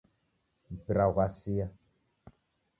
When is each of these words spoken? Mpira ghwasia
Mpira 0.73 1.05
ghwasia 1.13 1.67